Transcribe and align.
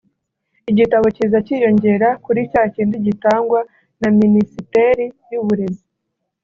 igitabo 0.71 1.05
kiza 1.15 1.37
kiyongera 1.47 2.09
kuri 2.23 2.41
cya 2.51 2.63
kindi 2.73 2.95
gitangwa 3.07 3.59
na 4.01 4.09
Minisiteri 4.19 5.05
y’Uburezi 5.31 5.85